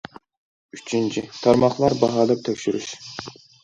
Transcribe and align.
ئۈچىنچى، 0.77 1.25
تارماقلار 1.43 1.99
باھالاپ 2.03 2.47
تەكشۈرۈش. 2.51 2.93